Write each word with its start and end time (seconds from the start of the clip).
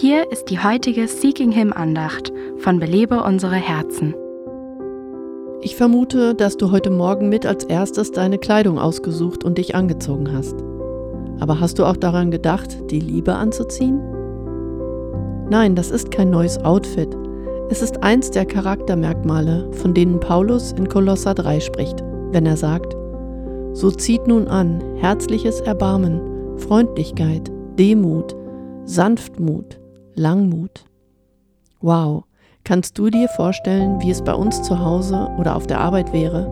Hier 0.00 0.32
ist 0.32 0.46
die 0.48 0.58
heutige 0.58 1.06
Seeking 1.06 1.52
Him 1.52 1.74
Andacht 1.74 2.32
von 2.56 2.80
Belebe 2.80 3.22
unsere 3.22 3.56
Herzen. 3.56 4.14
Ich 5.60 5.76
vermute, 5.76 6.34
dass 6.34 6.56
du 6.56 6.70
heute 6.70 6.88
Morgen 6.88 7.28
mit 7.28 7.44
als 7.44 7.64
erstes 7.64 8.10
deine 8.10 8.38
Kleidung 8.38 8.78
ausgesucht 8.78 9.44
und 9.44 9.58
dich 9.58 9.74
angezogen 9.74 10.32
hast. 10.32 10.54
Aber 11.38 11.60
hast 11.60 11.78
du 11.78 11.84
auch 11.84 11.98
daran 11.98 12.30
gedacht, 12.30 12.90
die 12.90 12.98
Liebe 12.98 13.34
anzuziehen? 13.34 14.00
Nein, 15.50 15.74
das 15.74 15.90
ist 15.90 16.10
kein 16.10 16.30
neues 16.30 16.56
Outfit. 16.64 17.14
Es 17.68 17.82
ist 17.82 18.02
eins 18.02 18.30
der 18.30 18.46
Charaktermerkmale, 18.46 19.70
von 19.72 19.92
denen 19.92 20.18
Paulus 20.18 20.72
in 20.72 20.88
Kolosser 20.88 21.34
3 21.34 21.60
spricht, 21.60 22.02
wenn 22.30 22.46
er 22.46 22.56
sagt, 22.56 22.96
so 23.74 23.90
zieht 23.90 24.26
nun 24.26 24.48
an 24.48 24.82
herzliches 24.96 25.60
Erbarmen, 25.60 26.22
Freundlichkeit, 26.56 27.50
Demut, 27.78 28.34
Sanftmut, 28.86 29.79
Langmut. 30.20 30.84
Wow, 31.80 32.24
kannst 32.62 32.98
du 32.98 33.08
dir 33.08 33.26
vorstellen, 33.28 34.02
wie 34.02 34.10
es 34.10 34.20
bei 34.20 34.34
uns 34.34 34.60
zu 34.60 34.78
Hause 34.78 35.30
oder 35.38 35.56
auf 35.56 35.66
der 35.66 35.80
Arbeit 35.80 36.12
wäre, 36.12 36.46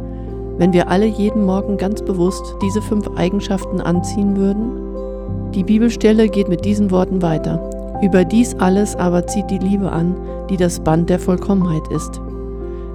wenn 0.56 0.72
wir 0.72 0.88
alle 0.88 1.04
jeden 1.04 1.44
Morgen 1.44 1.76
ganz 1.76 2.00
bewusst 2.00 2.42
diese 2.62 2.80
fünf 2.80 3.06
Eigenschaften 3.18 3.82
anziehen 3.82 4.36
würden? 4.36 5.52
Die 5.52 5.64
Bibelstelle 5.64 6.30
geht 6.30 6.48
mit 6.48 6.64
diesen 6.64 6.90
Worten 6.90 7.20
weiter. 7.20 7.98
Über 8.02 8.24
dies 8.24 8.54
alles 8.54 8.96
aber 8.96 9.26
zieht 9.26 9.50
die 9.50 9.58
Liebe 9.58 9.92
an, 9.92 10.16
die 10.48 10.56
das 10.56 10.80
Band 10.80 11.10
der 11.10 11.18
Vollkommenheit 11.18 11.86
ist. 11.88 12.22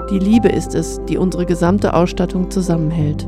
Die 0.10 0.18
Liebe 0.18 0.50
ist 0.50 0.74
es, 0.74 1.00
die 1.08 1.20
unsere 1.20 1.46
gesamte 1.46 1.94
Ausstattung 1.94 2.50
zusammenhält. 2.50 3.28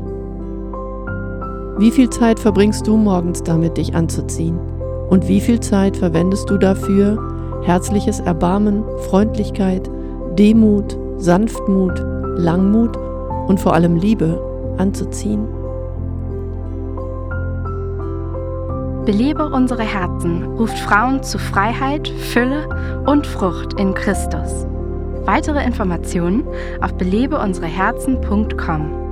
Wie 1.78 1.92
viel 1.92 2.10
Zeit 2.10 2.40
verbringst 2.40 2.88
du 2.88 2.96
morgens 2.96 3.44
damit, 3.44 3.76
dich 3.76 3.94
anzuziehen? 3.94 4.58
Und 5.10 5.28
wie 5.28 5.40
viel 5.40 5.60
Zeit 5.60 5.96
verwendest 5.96 6.50
du 6.50 6.58
dafür, 6.58 7.35
herzliches 7.66 8.20
Erbarmen, 8.20 8.84
Freundlichkeit, 9.08 9.90
Demut, 10.38 10.96
Sanftmut, 11.18 11.98
Langmut 12.36 12.96
und 13.48 13.60
vor 13.60 13.74
allem 13.74 13.96
Liebe 13.96 14.40
anzuziehen? 14.78 15.48
Belebe 19.04 19.46
unsere 19.46 19.82
Herzen 19.82 20.44
ruft 20.58 20.78
Frauen 20.78 21.22
zu 21.22 21.38
Freiheit, 21.38 22.08
Fülle 22.08 22.68
und 23.06 23.26
Frucht 23.26 23.78
in 23.80 23.94
Christus. 23.94 24.66
Weitere 25.24 25.64
Informationen 25.64 26.44
auf 26.80 26.92
belebeunsereherzen.com. 26.94 29.05